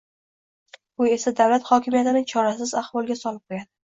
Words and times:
bu 1.01 1.09
esa 1.15 1.33
davlat 1.41 1.69
hokimiyatini 1.73 2.23
chorasiz 2.33 2.75
ahvolga 2.83 3.21
solib 3.23 3.55
qo‘yadi. 3.55 3.71